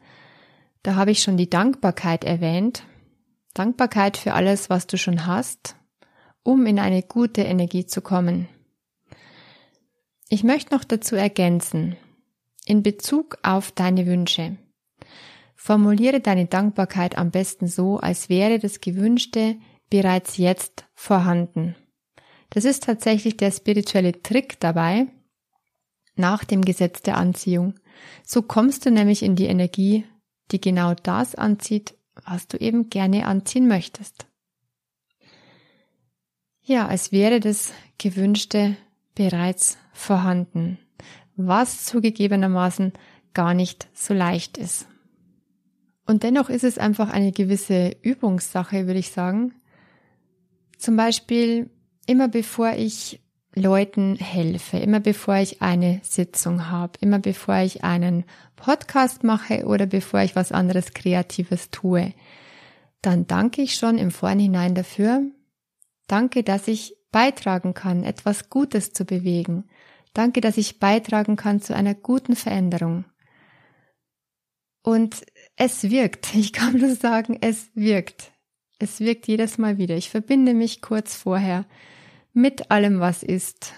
da 0.83 0.93
habe 0.93 1.09
ich 1.09 1.23
schon 1.23 1.37
die 1.37 1.49
Dankbarkeit 1.49 2.23
erwähnt. 2.23 2.83
Dankbarkeit 3.53 4.17
für 4.17 4.33
alles, 4.33 4.69
was 4.69 4.87
du 4.87 4.97
schon 4.97 5.25
hast, 5.25 5.75
um 6.43 6.65
in 6.65 6.79
eine 6.79 7.03
gute 7.03 7.41
Energie 7.41 7.85
zu 7.85 8.01
kommen. 8.01 8.47
Ich 10.29 10.43
möchte 10.43 10.73
noch 10.75 10.83
dazu 10.83 11.15
ergänzen, 11.15 11.95
in 12.65 12.83
Bezug 12.83 13.37
auf 13.41 13.71
deine 13.71 14.05
Wünsche. 14.05 14.57
Formuliere 15.55 16.19
deine 16.19 16.45
Dankbarkeit 16.45 17.17
am 17.17 17.31
besten 17.31 17.67
so, 17.67 17.97
als 17.97 18.29
wäre 18.29 18.59
das 18.59 18.79
Gewünschte 18.79 19.57
bereits 19.89 20.37
jetzt 20.37 20.85
vorhanden. 20.93 21.75
Das 22.51 22.65
ist 22.65 22.83
tatsächlich 22.83 23.37
der 23.37 23.51
spirituelle 23.51 24.21
Trick 24.21 24.59
dabei, 24.59 25.07
nach 26.15 26.43
dem 26.43 26.63
Gesetz 26.63 27.01
der 27.01 27.17
Anziehung. 27.17 27.75
So 28.23 28.41
kommst 28.41 28.85
du 28.85 28.91
nämlich 28.91 29.23
in 29.23 29.35
die 29.35 29.45
Energie, 29.45 30.05
die 30.51 30.61
genau 30.61 30.93
das 30.93 31.35
anzieht, 31.35 31.95
was 32.29 32.47
du 32.47 32.57
eben 32.57 32.89
gerne 32.89 33.25
anziehen 33.25 33.67
möchtest. 33.67 34.27
Ja, 36.61 36.87
als 36.87 37.11
wäre 37.11 37.39
das 37.39 37.73
Gewünschte 37.97 38.77
bereits 39.15 39.77
vorhanden, 39.91 40.77
was 41.35 41.85
zugegebenermaßen 41.85 42.93
gar 43.33 43.53
nicht 43.53 43.87
so 43.93 44.13
leicht 44.13 44.57
ist. 44.57 44.87
Und 46.05 46.23
dennoch 46.23 46.49
ist 46.49 46.63
es 46.63 46.77
einfach 46.77 47.09
eine 47.09 47.31
gewisse 47.31 47.95
Übungssache, 48.01 48.87
würde 48.87 48.99
ich 48.99 49.11
sagen. 49.11 49.53
Zum 50.77 50.95
Beispiel 50.95 51.69
immer 52.05 52.27
bevor 52.27 52.73
ich 52.73 53.19
Leuten 53.59 54.15
helfe, 54.15 54.77
immer 54.77 54.99
bevor 54.99 55.35
ich 55.35 55.61
eine 55.61 55.99
Sitzung 56.03 56.69
habe, 56.69 56.93
immer 57.01 57.19
bevor 57.19 57.57
ich 57.57 57.83
einen 57.83 58.25
Podcast 58.55 59.23
mache 59.23 59.65
oder 59.65 59.85
bevor 59.85 60.21
ich 60.21 60.35
was 60.35 60.51
anderes 60.51 60.93
Kreatives 60.93 61.69
tue, 61.69 62.13
dann 63.01 63.27
danke 63.27 63.61
ich 63.61 63.75
schon 63.75 63.97
im 63.97 64.11
Vorhinein 64.11 64.75
dafür. 64.75 65.21
Danke, 66.07 66.43
dass 66.43 66.67
ich 66.67 66.95
beitragen 67.11 67.73
kann, 67.73 68.03
etwas 68.03 68.49
Gutes 68.49 68.93
zu 68.93 69.05
bewegen. 69.05 69.65
Danke, 70.13 70.41
dass 70.41 70.57
ich 70.57 70.79
beitragen 70.79 71.35
kann 71.35 71.61
zu 71.61 71.75
einer 71.75 71.93
guten 71.93 72.35
Veränderung. 72.35 73.05
Und 74.81 75.23
es 75.55 75.89
wirkt. 75.89 76.33
Ich 76.35 76.53
kann 76.53 76.77
nur 76.77 76.95
sagen, 76.95 77.37
es 77.41 77.69
wirkt. 77.75 78.31
Es 78.79 78.99
wirkt 78.99 79.27
jedes 79.27 79.57
Mal 79.57 79.77
wieder. 79.77 79.95
Ich 79.95 80.09
verbinde 80.09 80.53
mich 80.53 80.81
kurz 80.81 81.15
vorher 81.15 81.65
mit 82.33 82.71
allem, 82.71 82.99
was 82.99 83.23
ist. 83.23 83.73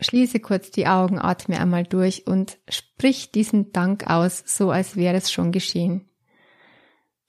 Schließe 0.00 0.38
kurz 0.40 0.70
die 0.70 0.86
Augen, 0.86 1.18
atme 1.18 1.58
einmal 1.58 1.84
durch 1.84 2.26
und 2.26 2.58
sprich 2.68 3.32
diesen 3.32 3.72
Dank 3.72 4.08
aus, 4.08 4.42
so 4.46 4.70
als 4.70 4.96
wäre 4.96 5.16
es 5.16 5.32
schon 5.32 5.50
geschehen. 5.50 6.08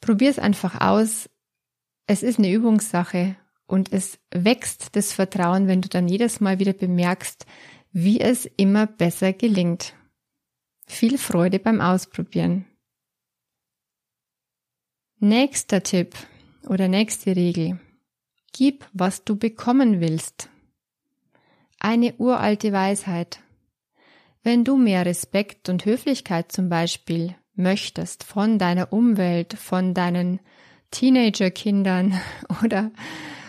Probier 0.01 0.30
es 0.30 0.39
einfach 0.39 0.80
aus. 0.80 1.30
Es 2.06 2.24
ist 2.24 2.38
eine 2.38 2.51
Übungssache 2.51 3.36
und 3.66 3.92
es 3.92 4.20
wächst 4.32 4.96
das 4.96 5.13
Vertrauen, 5.13 5.68
wenn 5.68 5.82
du 5.82 5.89
dann 5.89 6.08
jedes 6.08 6.39
Mal 6.39 6.60
wieder 6.60 6.74
bemerkst, 6.74 7.46
wie 7.92 8.20
es 8.20 8.46
immer 8.46 8.88
besser 8.88 9.34
gelingt. 9.34 9.94
Viel 10.86 11.18
Freude 11.18 11.60
beim 11.60 11.82
Ausprobieren. 11.82 12.66
Nächster 15.20 15.84
Tipp 15.84 16.16
oder 16.68 16.88
nächste 16.88 17.36
Regel. 17.36 17.80
Gib, 18.51 18.86
was 18.94 19.24
du 19.24 19.36
bekommen 19.36 20.01
willst. 20.01 20.50
Eine 21.79 22.15
uralte 22.18 22.74
Weisheit. 22.74 23.41
Wenn 24.44 24.63
du 24.63 24.77
mehr 24.77 25.06
Respekt 25.06 25.70
und 25.70 25.86
Höflichkeit 25.86 26.51
zum 26.51 26.70
Beispiel 26.70 27.36
möchtest 27.53 28.24
von 28.24 28.58
deiner 28.58 28.91
Umwelt, 28.91 29.53
von 29.53 29.94
deinen 29.94 30.39
Teenagerkindern 30.91 32.20
oder 32.63 32.91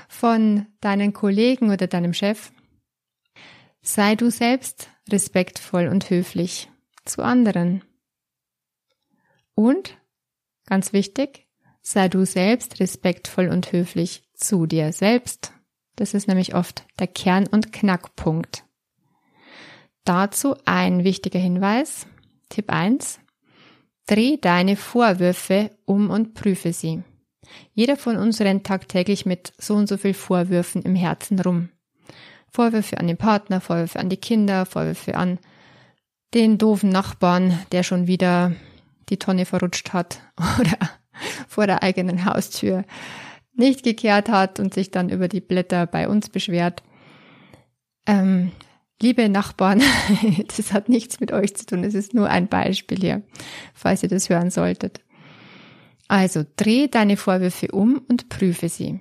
von 0.09 0.67
deinen 0.81 1.13
Kollegen 1.13 1.71
oder 1.71 1.87
deinem 1.87 2.13
Chef, 2.13 2.53
sei 3.83 4.15
du 4.17 4.31
selbst 4.31 4.91
respektvoll 5.09 5.87
und 5.89 6.11
höflich 6.11 6.71
zu 7.05 7.23
anderen. 7.23 7.83
Und, 9.55 9.97
ganz 10.67 10.93
wichtig, 10.93 11.47
sei 11.83 12.09
du 12.09 12.25
selbst 12.25 12.81
respektvoll 12.81 13.49
und 13.49 13.73
höflich 13.73 14.30
zu 14.41 14.67
dir 14.67 14.93
selbst. 14.93 15.53
Das 15.97 16.15
ist 16.15 16.29
nämlich 16.29 16.55
oft 16.55 16.85
der 16.99 17.07
Kern- 17.07 17.47
und 17.47 17.73
Knackpunkt. 17.73 18.65
Dazu 20.05 20.57
ein 20.65 21.05
wichtiger 21.05 21.39
Hinweis. 21.39 22.07
Tipp 22.49 22.71
1. 22.71 23.21
Dreh 24.07 24.39
deine 24.39 24.77
Vorwürfe 24.77 25.71
um 25.85 26.11
und 26.11 26.35
prüfe 26.35 26.73
sie. 26.73 27.03
Jeder 27.75 27.97
von 27.97 28.17
uns 28.17 28.41
rennt 28.41 28.67
tagtäglich 28.67 29.27
mit 29.27 29.53
so 29.59 29.75
und 29.75 29.89
so 29.89 29.97
viel 29.97 30.15
Vorwürfen 30.15 30.83
im 30.83 30.95
Herzen 30.95 31.39
rum. 31.39 31.69
Vorwürfe 32.51 32.99
an 32.99 33.07
den 33.07 33.17
Partner, 33.17 33.61
Vorwürfe 33.61 34.01
an 34.01 34.09
die 34.09 34.17
Kinder, 34.17 34.67
Vorwürfe 34.67 35.17
an 35.17 35.39
den 36.35 36.59
doofen 36.59 36.91
Nachbarn, 36.91 37.59
der 37.73 37.83
schon 37.83 38.07
wieder 38.07 38.53
die 39.09 39.19
Tonne 39.19 39.45
verrutscht 39.45 39.93
hat 39.93 40.21
oder 40.61 40.79
vor 41.49 41.67
der 41.67 41.83
eigenen 41.83 42.25
Haustür 42.25 42.85
nicht 43.61 43.85
gekehrt 43.85 44.29
hat 44.29 44.59
und 44.59 44.75
sich 44.75 44.91
dann 44.91 45.09
über 45.09 45.29
die 45.29 45.41
Blätter 45.41 45.87
bei 45.87 46.09
uns 46.09 46.29
beschwert. 46.29 46.83
Ähm, 48.07 48.51
liebe 49.01 49.29
Nachbarn, 49.29 49.83
das 50.57 50.73
hat 50.73 50.89
nichts 50.89 51.21
mit 51.21 51.31
euch 51.31 51.55
zu 51.55 51.67
tun, 51.67 51.85
es 51.85 51.95
ist 51.95 52.15
nur 52.15 52.29
ein 52.29 52.49
Beispiel 52.49 52.99
hier, 52.99 53.23
falls 53.75 54.03
ihr 54.03 54.09
das 54.09 54.29
hören 54.29 54.51
solltet. 54.51 55.01
Also 56.09 56.45
dreh 56.57 56.89
deine 56.89 57.17
Vorwürfe 57.17 57.69
um 57.69 58.03
und 58.09 58.29
prüfe 58.29 58.69
sie. 58.69 59.01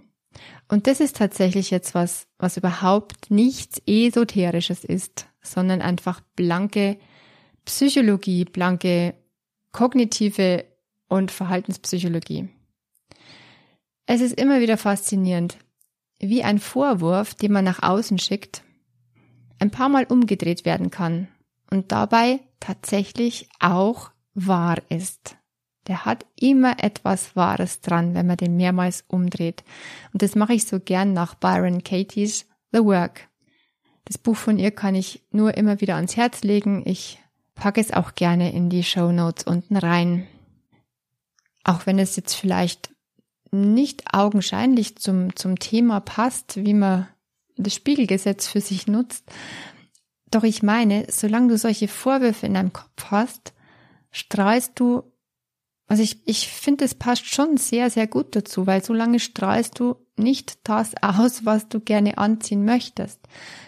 Und 0.68 0.86
das 0.86 1.00
ist 1.00 1.18
tatsächlich 1.18 1.72
jetzt 1.72 1.96
was, 1.96 2.28
was 2.38 2.58
überhaupt 2.58 3.32
nichts 3.32 3.82
Esoterisches 3.88 4.84
ist, 4.84 5.26
sondern 5.42 5.82
einfach 5.82 6.22
blanke 6.36 7.00
Psychologie, 7.66 8.46
blanke 8.46 9.16
kognitive 9.72 10.66
und 11.08 11.32
Verhaltenspsychologie. 11.32 12.50
Es 14.12 14.22
ist 14.22 14.40
immer 14.40 14.60
wieder 14.60 14.78
faszinierend, 14.78 15.60
wie 16.18 16.44
ein 16.44 16.58
Vorwurf, 16.58 17.36
den 17.36 17.52
man 17.52 17.64
nach 17.64 17.84
außen 17.84 18.18
schickt, 18.18 18.64
ein 19.60 19.70
paar 19.70 19.88
Mal 19.88 20.06
umgedreht 20.06 20.66
werden 20.66 20.90
kann 20.90 21.28
und 21.70 21.92
dabei 21.92 22.40
tatsächlich 22.60 23.50
auch 23.60 24.10
wahr 24.34 24.78
ist. 24.90 25.38
Der 25.86 26.06
hat 26.06 26.26
immer 26.36 26.84
etwas 26.84 27.36
Wahres 27.36 27.82
dran, 27.82 28.16
wenn 28.16 28.26
man 28.26 28.38
den 28.38 28.58
mehrmals 28.58 29.04
umdreht. 29.08 29.64
Und 30.12 30.24
das 30.24 30.34
mache 30.34 30.56
ich 30.56 30.66
so 30.66 30.80
gern 30.80 31.14
nach 31.14 31.36
Byron 31.36 31.84
Katie's 31.84 32.48
The 32.72 32.80
Work. 32.80 33.30
Das 34.06 34.18
Buch 34.18 34.38
von 34.38 34.58
ihr 34.58 34.72
kann 34.72 34.96
ich 34.96 35.22
nur 35.30 35.56
immer 35.56 35.82
wieder 35.82 35.98
ans 35.98 36.18
Herz 36.18 36.42
legen. 36.42 36.82
Ich 36.84 37.20
packe 37.54 37.80
es 37.80 37.94
auch 37.94 38.16
gerne 38.16 38.54
in 38.54 38.72
die 38.72 38.84
Show 38.84 39.12
Notes 39.12 39.44
unten 39.44 39.78
rein. 39.78 40.26
Auch 41.64 41.86
wenn 41.86 42.00
es 42.00 42.16
jetzt 42.16 42.34
vielleicht 42.34 42.90
nicht 43.52 44.14
augenscheinlich 44.14 44.98
zum, 44.98 45.36
zum 45.36 45.60
Thema 45.60 46.00
passt, 46.00 46.58
wie 46.58 46.74
man 46.74 47.08
das 47.58 47.76
Spiegelgesetz 47.76 48.48
für 48.48 48.62
sich 48.62 48.88
nutzt. 48.88 49.26
Doch 50.32 50.44
ich 50.44 50.64
meine, 50.64 51.08
solange 51.10 51.50
du 51.50 51.58
solche 51.58 51.88
Vorwürfe 51.88 52.46
in 52.46 52.54
deinem 52.54 52.74
Kopf 52.74 53.06
hast, 53.08 53.54
strahlst 54.12 54.74
du, 54.80 55.04
also 55.88 56.04
ich, 56.04 56.22
ich 56.26 56.48
finde, 56.48 56.86
es 56.86 56.94
passt 56.94 57.26
schon 57.26 57.58
sehr, 57.58 57.90
sehr 57.90 58.08
gut 58.08 58.36
dazu, 58.36 58.68
weil 58.68 58.84
solange 58.84 59.20
strahlst 59.20 59.80
du 59.80 59.96
nicht 60.18 60.68
das 60.68 60.94
aus, 61.02 61.46
was 61.46 61.68
du 61.70 61.80
gerne 61.80 62.18
anziehen 62.18 62.66
möchtest. 62.66 63.20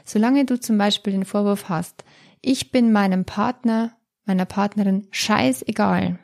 Solange 0.06 0.46
du 0.46 0.60
zum 0.60 0.78
Beispiel 0.78 1.14
den 1.14 1.26
Vorwurf 1.26 1.70
hast, 1.70 2.04
ich 2.42 2.72
bin 2.72 2.92
meinem 2.92 3.26
Partner, 3.26 3.98
meiner 4.26 4.46
Partnerin 4.46 5.08
scheißegal, 5.12 6.20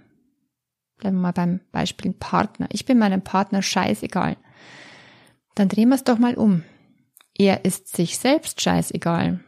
Bleiben 0.97 1.17
wir 1.17 1.21
mal 1.21 1.31
beim 1.31 1.59
Beispiel 1.71 2.13
Partner. 2.13 2.67
Ich 2.71 2.85
bin 2.85 2.97
meinem 2.97 3.21
Partner 3.21 3.61
scheißegal. 3.61 4.37
Dann 5.55 5.69
drehen 5.69 5.89
wir 5.89 5.95
es 5.95 6.03
doch 6.03 6.17
mal 6.17 6.35
um. 6.35 6.63
Er 7.37 7.65
ist 7.65 7.95
sich 7.95 8.17
selbst 8.17 8.61
scheißegal. 8.61 9.39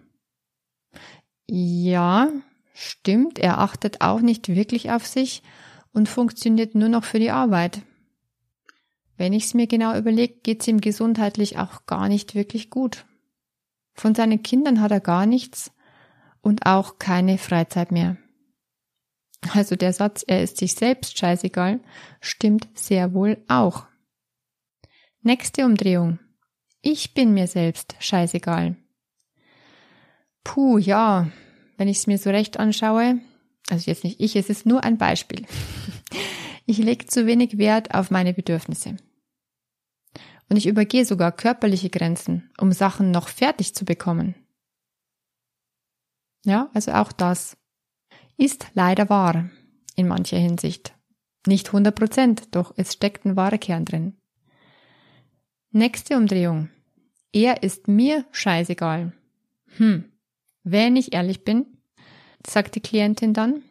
Ja, 1.47 2.29
stimmt, 2.73 3.39
er 3.39 3.57
achtet 3.57 4.01
auch 4.01 4.21
nicht 4.21 4.49
wirklich 4.49 4.91
auf 4.91 5.07
sich 5.07 5.41
und 5.91 6.07
funktioniert 6.07 6.75
nur 6.75 6.89
noch 6.89 7.03
für 7.03 7.19
die 7.19 7.31
Arbeit. 7.31 7.81
Wenn 9.17 9.33
ich 9.33 9.45
es 9.45 9.53
mir 9.53 9.67
genau 9.67 9.97
überlege, 9.97 10.35
geht 10.43 10.61
es 10.61 10.67
ihm 10.67 10.79
gesundheitlich 10.79 11.57
auch 11.57 11.85
gar 11.87 12.07
nicht 12.07 12.35
wirklich 12.35 12.69
gut. 12.69 13.05
Von 13.93 14.15
seinen 14.15 14.43
Kindern 14.43 14.79
hat 14.79 14.91
er 14.91 15.01
gar 15.01 15.25
nichts 15.25 15.71
und 16.41 16.65
auch 16.65 16.99
keine 16.99 17.37
Freizeit 17.37 17.91
mehr. 17.91 18.17
Also 19.53 19.75
der 19.75 19.93
Satz, 19.93 20.23
er 20.27 20.43
ist 20.43 20.57
sich 20.57 20.73
selbst 20.73 21.17
scheißegal, 21.17 21.79
stimmt 22.19 22.67
sehr 22.73 23.13
wohl 23.13 23.37
auch. 23.47 23.85
Nächste 25.21 25.65
Umdrehung. 25.65 26.19
Ich 26.81 27.13
bin 27.13 27.33
mir 27.33 27.47
selbst 27.47 27.95
scheißegal. 27.99 28.75
Puh, 30.43 30.77
ja, 30.77 31.29
wenn 31.77 31.87
ich 31.87 31.97
es 31.97 32.07
mir 32.07 32.17
so 32.17 32.29
recht 32.29 32.57
anschaue, 32.57 33.19
also 33.69 33.89
jetzt 33.89 34.03
nicht 34.03 34.19
ich, 34.19 34.35
es 34.35 34.49
ist 34.49 34.65
nur 34.65 34.83
ein 34.83 34.97
Beispiel. 34.97 35.45
Ich 36.65 36.77
lege 36.77 37.07
zu 37.07 37.25
wenig 37.25 37.57
Wert 37.57 37.95
auf 37.95 38.11
meine 38.11 38.31
Bedürfnisse. 38.31 38.95
Und 40.49 40.55
ich 40.55 40.67
übergehe 40.67 41.03
sogar 41.03 41.31
körperliche 41.31 41.89
Grenzen, 41.89 42.51
um 42.59 42.71
Sachen 42.73 43.09
noch 43.09 43.27
fertig 43.27 43.73
zu 43.73 43.85
bekommen. 43.85 44.35
Ja, 46.45 46.69
also 46.75 46.91
auch 46.91 47.11
das 47.11 47.57
ist 48.39 48.67
leider 48.73 49.09
wahr 49.09 49.49
in 49.95 50.07
mancher 50.07 50.37
Hinsicht. 50.37 50.95
Nicht 51.45 51.67
100 51.67 51.93
Prozent, 51.93 52.55
doch 52.55 52.73
es 52.77 52.93
steckt 52.93 53.25
ein 53.25 53.35
wahrer 53.35 53.57
Kern 53.57 53.85
drin. 53.85 54.17
Nächste 55.71 56.15
Umdrehung. 56.15 56.69
Er 57.33 57.63
ist 57.63 57.87
mir 57.87 58.25
scheißegal. 58.31 59.13
Hm. 59.77 60.11
Wenn 60.63 60.95
ich 60.95 61.13
ehrlich 61.13 61.43
bin, 61.43 61.65
sagt 62.47 62.75
die 62.75 62.81
Klientin 62.81 63.33
dann, 63.33 63.61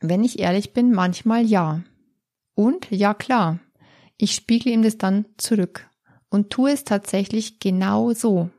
wenn 0.00 0.24
ich 0.24 0.38
ehrlich 0.38 0.72
bin, 0.72 0.92
manchmal 0.92 1.44
ja. 1.44 1.82
Und 2.54 2.90
ja 2.90 3.14
klar, 3.14 3.60
ich 4.18 4.34
spiegle 4.34 4.72
ihm 4.72 4.82
das 4.82 4.98
dann 4.98 5.24
zurück 5.38 5.88
und 6.28 6.50
tue 6.50 6.70
es 6.70 6.84
tatsächlich 6.84 7.60
genau 7.60 8.12
so. 8.12 8.50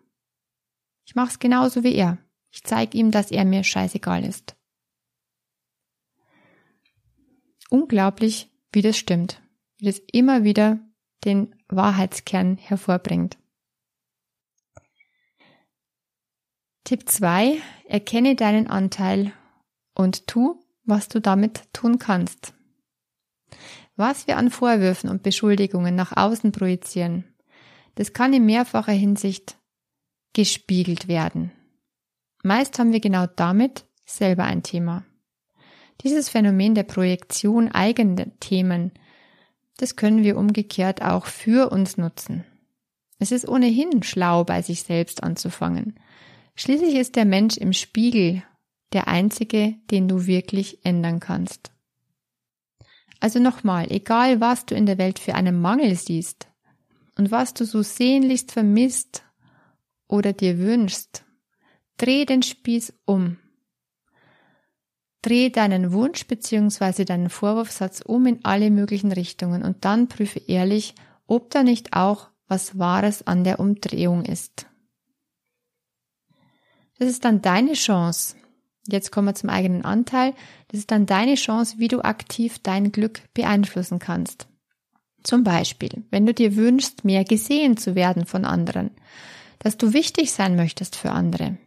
Ich 1.06 1.16
mache 1.16 1.30
es 1.30 1.40
genauso 1.40 1.84
wie 1.84 1.96
er. 1.96 2.18
Ich 2.52 2.64
zeige 2.64 2.98
ihm, 2.98 3.12
dass 3.12 3.32
er 3.32 3.46
mir 3.46 3.64
scheißegal 3.64 4.26
ist. 4.26 4.57
Unglaublich, 7.70 8.50
wie 8.72 8.82
das 8.82 8.98
stimmt, 8.98 9.42
wie 9.78 9.86
das 9.86 10.00
immer 10.12 10.44
wieder 10.44 10.80
den 11.26 11.56
Wahrheitskern 11.68 12.58
hervorbringt. 12.58 13.38
Tipp 16.84 17.10
2. 17.10 17.62
Erkenne 17.90 18.36
deinen 18.36 18.68
Anteil 18.68 19.34
und 19.94 20.28
tu, 20.28 20.64
was 20.86 21.10
du 21.10 21.20
damit 21.20 21.64
tun 21.74 22.00
kannst. 22.00 22.54
Was 23.98 24.28
wir 24.28 24.38
an 24.38 24.52
Vorwürfen 24.52 25.10
und 25.10 25.24
Beschuldigungen 25.24 25.96
nach 25.96 26.16
außen 26.16 26.52
projizieren, 26.54 27.26
das 27.96 28.14
kann 28.14 28.32
in 28.32 28.46
mehrfacher 28.46 28.94
Hinsicht 28.94 29.58
gespiegelt 30.34 31.08
werden. 31.08 31.52
Meist 32.44 32.80
haben 32.80 32.94
wir 32.94 33.02
genau 33.02 33.26
damit 33.26 33.86
selber 34.06 34.44
ein 34.44 34.64
Thema. 34.64 35.04
Dieses 36.04 36.30
Phänomen 36.30 36.76
der 36.76 36.84
Projektion 36.84 37.72
eigener 37.72 38.28
Themen, 38.40 38.92
das 39.78 39.96
können 39.96 40.24
wir 40.24 40.38
umgekehrt 40.38 41.02
auch 41.02 41.26
für 41.26 41.72
uns 41.72 41.98
nutzen. 41.98 42.46
Es 43.20 43.32
ist 43.32 43.48
ohnehin 43.48 44.04
schlau, 44.04 44.44
bei 44.44 44.62
sich 44.62 44.84
selbst 44.84 45.24
anzufangen. 45.24 46.00
Schließlich 46.56 46.96
ist 46.96 47.16
der 47.16 47.26
Mensch 47.26 47.58
im 47.58 47.74
Spiegel 47.74 48.44
der 48.94 49.08
einzige, 49.08 49.76
den 49.92 50.08
du 50.08 50.28
wirklich 50.28 50.86
ändern 50.86 51.20
kannst. 51.20 51.72
Also 53.20 53.40
nochmal, 53.40 53.92
egal 53.92 54.40
was 54.40 54.66
du 54.66 54.76
in 54.76 54.86
der 54.86 54.98
Welt 54.98 55.20
für 55.20 55.34
einen 55.34 55.60
Mangel 55.60 55.96
siehst 55.96 56.48
und 57.18 57.32
was 57.32 57.54
du 57.54 57.66
so 57.66 57.82
sehnlichst 57.82 58.52
vermisst 58.52 59.24
oder 60.08 60.34
dir 60.34 60.60
wünschst, 60.60 61.26
dreh 61.98 62.26
den 62.26 62.44
Spieß 62.44 62.94
um 63.06 63.38
Dreh 65.22 65.50
deinen 65.50 65.92
Wunsch 65.92 66.28
bzw. 66.28 67.06
deinen 67.06 67.30
Vorwurfssatz 67.30 68.02
um 68.02 68.26
in 68.28 68.44
alle 68.44 68.70
möglichen 68.70 69.12
Richtungen 69.12 69.64
und 69.64 69.84
dann 69.84 70.08
prüfe 70.08 70.40
ehrlich, 70.40 70.96
ob 71.26 71.50
da 71.50 71.64
nicht 71.64 71.94
auch 71.94 72.30
was 72.48 72.78
Wahres 72.80 73.26
an 73.26 73.44
der 73.44 73.60
Umdrehung 73.60 74.24
ist. 74.24 74.68
Das 77.00 77.10
ist 77.10 77.26
dann 77.26 77.42
deine 77.42 77.74
Chance. 77.74 78.36
Jetzt 78.88 79.12
kommen 79.12 79.28
wir 79.28 79.36
zum 79.36 79.50
eigenen 79.50 79.84
Anteil. 79.84 80.34
Das 80.70 80.80
ist 80.80 80.92
dann 80.92 81.06
deine 81.06 81.36
Chance, 81.36 81.76
wie 81.78 81.90
du 81.90 82.02
aktiv 82.02 82.60
dein 82.60 82.92
Glück 82.92 83.22
beeinflussen 83.34 84.00
kannst. 84.00 84.48
Zum 85.24 85.44
Beispiel, 85.44 86.06
wenn 86.10 86.26
du 86.26 86.34
dir 86.34 86.56
wünschst, 86.56 87.04
mehr 87.04 87.26
gesehen 87.26 87.76
zu 87.76 87.96
werden 87.96 88.26
von 88.26 88.46
anderen, 88.46 88.92
dass 89.60 89.78
du 89.78 89.92
wichtig 89.92 90.32
sein 90.32 90.56
möchtest 90.56 90.96
für 90.96 91.12
andere, 91.12 91.58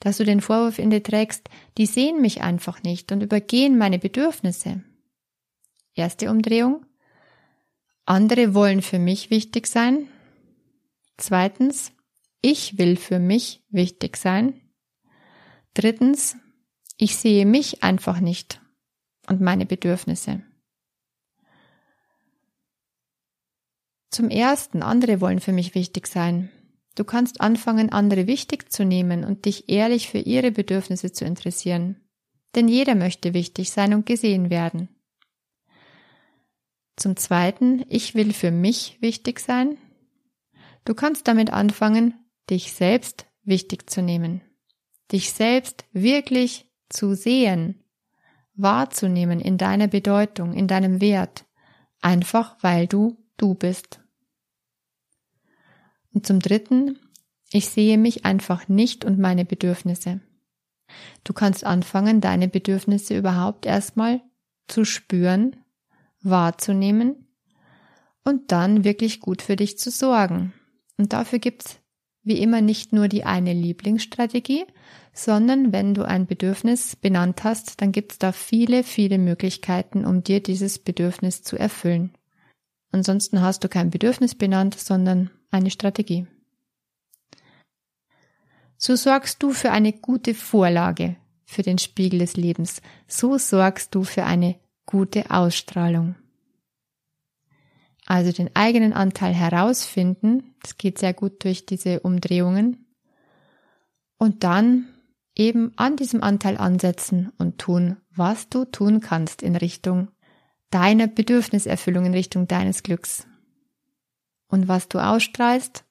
dass 0.00 0.18
du 0.18 0.24
den 0.24 0.40
Vorwurf 0.40 0.78
in 0.78 0.90
dir 0.90 1.02
trägst, 1.02 1.48
die 1.76 1.86
sehen 1.86 2.20
mich 2.20 2.40
einfach 2.40 2.82
nicht 2.82 3.10
und 3.12 3.22
übergehen 3.22 3.78
meine 3.78 3.98
Bedürfnisse. 3.98 4.82
Erste 5.94 6.30
Umdrehung. 6.30 6.86
Andere 8.04 8.54
wollen 8.54 8.82
für 8.82 8.98
mich 8.98 9.30
wichtig 9.30 9.66
sein. 9.66 10.08
Zweitens, 11.16 11.92
ich 12.40 12.78
will 12.78 12.96
für 12.96 13.18
mich 13.18 13.64
wichtig 13.70 14.16
sein. 14.16 14.60
Drittens, 15.74 16.36
ich 16.96 17.16
sehe 17.16 17.44
mich 17.44 17.82
einfach 17.82 18.20
nicht 18.20 18.60
und 19.28 19.40
meine 19.40 19.66
Bedürfnisse. 19.66 20.42
Zum 24.10 24.30
ersten, 24.30 24.82
andere 24.82 25.20
wollen 25.20 25.40
für 25.40 25.52
mich 25.52 25.74
wichtig 25.74 26.06
sein. 26.06 26.50
Du 26.98 27.04
kannst 27.04 27.40
anfangen, 27.40 27.92
andere 27.92 28.26
wichtig 28.26 28.72
zu 28.72 28.84
nehmen 28.84 29.22
und 29.22 29.44
dich 29.44 29.68
ehrlich 29.68 30.08
für 30.08 30.18
ihre 30.18 30.50
Bedürfnisse 30.50 31.12
zu 31.12 31.24
interessieren. 31.24 31.94
Denn 32.56 32.66
jeder 32.66 32.96
möchte 32.96 33.34
wichtig 33.34 33.70
sein 33.70 33.94
und 33.94 34.04
gesehen 34.04 34.50
werden. 34.50 34.88
Zum 36.96 37.14
Zweiten, 37.14 37.84
ich 37.88 38.16
will 38.16 38.32
für 38.32 38.50
mich 38.50 38.98
wichtig 39.00 39.38
sein. 39.38 39.78
Du 40.84 40.94
kannst 40.94 41.28
damit 41.28 41.52
anfangen, 41.52 42.14
dich 42.50 42.72
selbst 42.72 43.26
wichtig 43.44 43.88
zu 43.88 44.02
nehmen. 44.02 44.40
Dich 45.12 45.32
selbst 45.32 45.84
wirklich 45.92 46.68
zu 46.88 47.14
sehen, 47.14 47.84
wahrzunehmen 48.54 49.38
in 49.38 49.56
deiner 49.56 49.86
Bedeutung, 49.86 50.52
in 50.52 50.66
deinem 50.66 51.00
Wert, 51.00 51.44
einfach 52.00 52.56
weil 52.60 52.88
du 52.88 53.16
du 53.36 53.54
bist. 53.54 54.00
Und 56.18 56.26
zum 56.26 56.40
Dritten, 56.40 56.98
ich 57.52 57.68
sehe 57.68 57.96
mich 57.96 58.24
einfach 58.24 58.66
nicht 58.66 59.04
und 59.04 59.20
meine 59.20 59.44
Bedürfnisse. 59.44 60.18
Du 61.22 61.32
kannst 61.32 61.62
anfangen, 61.62 62.20
deine 62.20 62.48
Bedürfnisse 62.48 63.16
überhaupt 63.16 63.66
erstmal 63.66 64.20
zu 64.66 64.84
spüren, 64.84 65.54
wahrzunehmen 66.20 67.28
und 68.24 68.50
dann 68.50 68.82
wirklich 68.82 69.20
gut 69.20 69.42
für 69.42 69.54
dich 69.54 69.78
zu 69.78 69.92
sorgen. 69.92 70.52
Und 70.96 71.12
dafür 71.12 71.38
gibt's 71.38 71.78
wie 72.24 72.40
immer 72.40 72.62
nicht 72.62 72.92
nur 72.92 73.06
die 73.06 73.22
eine 73.22 73.52
Lieblingsstrategie, 73.52 74.64
sondern 75.12 75.72
wenn 75.72 75.94
du 75.94 76.02
ein 76.02 76.26
Bedürfnis 76.26 76.96
benannt 76.96 77.44
hast, 77.44 77.80
dann 77.80 77.92
gibt's 77.92 78.18
da 78.18 78.32
viele, 78.32 78.82
viele 78.82 79.18
Möglichkeiten, 79.18 80.04
um 80.04 80.24
dir 80.24 80.42
dieses 80.42 80.80
Bedürfnis 80.80 81.44
zu 81.44 81.56
erfüllen. 81.56 82.10
Ansonsten 82.90 83.40
hast 83.40 83.62
du 83.62 83.68
kein 83.68 83.90
Bedürfnis 83.90 84.34
benannt, 84.34 84.74
sondern 84.74 85.30
eine 85.50 85.70
Strategie. 85.70 86.26
So 88.76 88.94
sorgst 88.96 89.42
du 89.42 89.52
für 89.52 89.72
eine 89.72 89.92
gute 89.92 90.34
Vorlage 90.34 91.16
für 91.44 91.62
den 91.62 91.78
Spiegel 91.78 92.18
des 92.20 92.36
Lebens. 92.36 92.82
So 93.06 93.38
sorgst 93.38 93.94
du 93.94 94.04
für 94.04 94.24
eine 94.24 94.60
gute 94.86 95.30
Ausstrahlung. 95.30 96.14
Also 98.06 98.32
den 98.32 98.54
eigenen 98.54 98.92
Anteil 98.92 99.34
herausfinden, 99.34 100.54
das 100.62 100.78
geht 100.78 100.98
sehr 100.98 101.12
gut 101.12 101.44
durch 101.44 101.66
diese 101.66 102.00
Umdrehungen, 102.00 102.86
und 104.18 104.44
dann 104.44 104.88
eben 105.34 105.72
an 105.76 105.96
diesem 105.96 106.22
Anteil 106.22 106.56
ansetzen 106.58 107.32
und 107.38 107.58
tun, 107.58 107.96
was 108.14 108.48
du 108.48 108.64
tun 108.64 109.00
kannst 109.00 109.42
in 109.42 109.56
Richtung 109.56 110.08
deiner 110.70 111.06
Bedürfniserfüllung, 111.06 112.06
in 112.06 112.14
Richtung 112.14 112.48
deines 112.48 112.82
Glücks. 112.82 113.26
Und 114.48 114.66
was 114.66 114.88
du 114.88 114.98
ausstrahlst, 114.98 115.84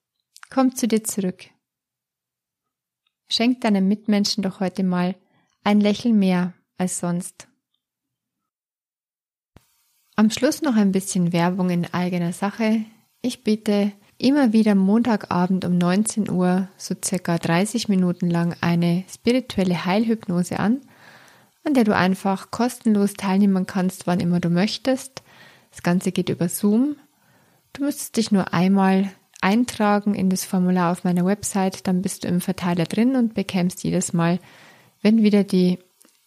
kommt 0.50 0.78
zu 0.78 0.88
dir 0.88 1.04
zurück. 1.04 1.46
Schenk 3.30 3.62
deinem 3.62 3.88
Mitmenschen 3.88 4.42
doch 4.42 4.60
heute 4.60 4.84
mal 4.84 5.16
ein 5.64 5.80
Lächeln 5.80 6.18
mehr 6.18 6.54
als 6.78 7.00
sonst. 7.00 7.48
Am 10.16 10.32
Schluss 10.32 10.62
noch 10.62 10.76
ein 10.76 10.92
bisschen 10.92 11.34
Werbung 11.34 11.70
in 11.70 11.94
eigener 11.94 12.34
Sache. 12.34 12.84
Ich 13.22 13.44
biete 13.44 13.92
immer 14.18 14.54
wieder 14.54 14.74
Montagabend 14.74 15.66
um 15.66 15.78
19 15.78 16.30
Uhr 16.30 16.70
so 16.78 16.96
circa 17.04 17.38
30 17.38 17.88
Minuten 17.90 18.30
lang 18.30 18.56
eine 18.62 19.04
spirituelle 19.10 19.86
Heilhypnose 19.86 20.60
an, 20.60 20.82
an 21.64 21.74
der 21.74 21.84
du 21.84 21.96
einfach 21.96 22.50
kostenlos 22.50 23.14
teilnehmen 23.14 23.68
kannst, 23.68 24.08
wann 24.08 24.20
immer 24.20 24.40
du 24.40 24.50
möchtest. 24.50 25.22
Das 25.70 25.84
Ganze 25.84 26.12
geht 26.12 26.30
über 26.30 26.50
Zoom 26.50 26.96
Du 27.78 27.84
müsstest 27.84 28.18
dich 28.18 28.32
nur 28.32 28.56
einmal 28.56 29.12
eintragen 29.40 30.16
in 30.16 30.32
das 30.32 30.46
Formular 30.46 30.92
auf 30.92 31.04
meiner 31.04 31.26
Website, 31.26 31.86
dann 31.86 32.02
bist 32.02 32.24
du 32.24 32.28
im 32.28 32.42
Verteiler 32.42 32.86
drin 32.86 33.16
und 33.16 33.36
bekämst 33.36 33.84
jedes 33.84 34.14
Mal, 34.14 34.40
wenn 35.04 35.22
wieder 35.22 35.44
die 35.44 35.78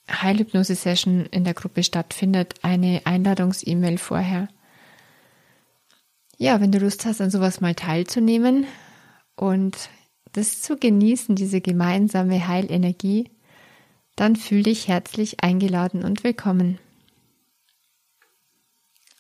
Heilhypnose-Session 0.09 1.27
in 1.27 1.43
der 1.43 1.55
Gruppe 1.55 1.83
stattfindet, 1.83 2.55
eine 2.63 3.01
Einladungs-E-Mail 3.05 3.99
vorher. 3.99 4.47
Ja, 6.39 6.61
wenn 6.61 6.71
du 6.71 6.79
Lust 6.79 7.05
hast, 7.05 7.21
an 7.21 7.33
sowas 7.33 7.61
mal 7.61 7.75
teilzunehmen 7.75 8.67
und 9.35 9.91
das 10.33 10.63
zu 10.63 10.77
genießen, 10.77 11.35
diese 11.35 11.61
gemeinsame 11.61 12.47
Heilenergie, 12.47 13.29
dann 14.15 14.37
fühl 14.37 14.63
dich 14.63 14.87
herzlich 14.87 15.43
eingeladen 15.43 16.05
und 16.05 16.23
willkommen. 16.23 16.79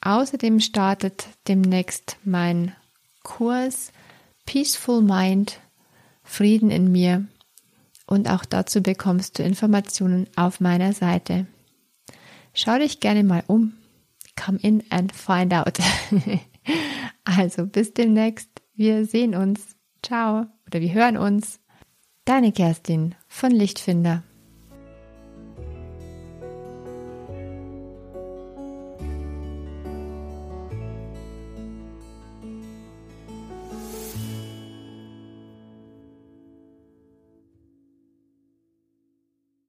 Außerdem 0.03 0.61
startet 0.61 1.27
demnächst 1.47 2.17
mein 2.25 2.75
Kurs 3.23 3.93
Peaceful 4.47 5.03
Mind, 5.03 5.61
Frieden 6.23 6.71
in 6.71 6.91
mir 6.91 7.27
und 8.07 8.29
auch 8.29 8.45
dazu 8.45 8.83
bekommst 8.83 9.39
du 9.39 9.43
Informationen 9.43 10.27
auf 10.37 10.61
meiner 10.61 10.93
Seite. 10.93 11.47
Schau 12.55 12.79
dich 12.79 13.01
gerne 13.01 13.23
mal 13.23 13.45
um. 13.47 13.75
Come 14.37 14.59
in 14.63 14.83
and 14.91 15.13
find 15.13 15.53
out. 15.55 15.79
also 17.25 17.67
bis 17.67 17.95
demnächst. 17.95 18.49
Wir 18.75 19.07
sehen 19.07 19.35
uns. 19.35 19.77
Ciao. 20.03 20.47
Oder 20.67 20.81
wir 20.81 20.93
hören 20.93 21.17
uns. 21.17 21.61
Deine 22.25 22.53
Kerstin 22.53 23.15
von 23.29 23.53
Lichtfinder. 23.53 24.25